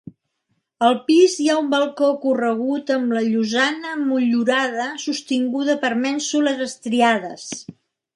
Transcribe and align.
Al 0.85 0.95
pis 1.09 1.33
hi 1.41 1.49
ha 1.49 1.57
un 1.63 1.67
balcó 1.73 2.07
corregut 2.23 2.89
amb 2.95 3.13
la 3.17 3.21
llosana 3.25 3.91
motllurada 3.99 4.87
sostinguda 5.05 5.77
per 5.85 5.93
mènsules 6.07 6.65
estriades. 6.67 7.45